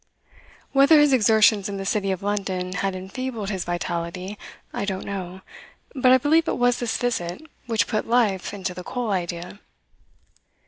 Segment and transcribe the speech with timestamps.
[0.71, 4.35] Whether his exertions in the City of London had enfeebled his vitality
[4.73, 5.41] I don't know;
[5.93, 9.59] but I believe it was this visit which put life into the coal idea.